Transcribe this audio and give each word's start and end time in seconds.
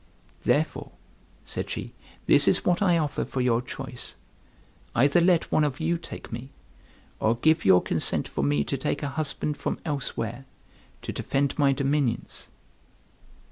"Therefore," 0.45 0.93
said 1.43 1.69
she, 1.69 1.93
"this 2.25 2.47
is 2.47 2.65
what 2.65 2.81
I 2.81 2.97
offer 2.97 3.23
for 3.23 3.39
your 3.39 3.61
choice: 3.61 4.15
either 4.95 5.21
let 5.21 5.51
one 5.51 5.63
of 5.63 5.79
you 5.79 5.95
take 5.99 6.31
me, 6.31 6.49
or 7.19 7.35
give 7.37 7.65
your 7.65 7.83
consent 7.83 8.27
for 8.27 8.43
me 8.43 8.63
to 8.63 8.77
take 8.79 9.03
a 9.03 9.09
husband 9.09 9.57
from 9.57 9.77
elsewhere, 9.85 10.45
to 11.03 11.13
defend 11.13 11.59
my 11.59 11.71
dominions." 11.71 12.49